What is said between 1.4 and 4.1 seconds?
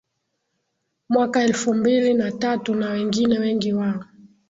elfu mbili na tatu na wengine wengi wao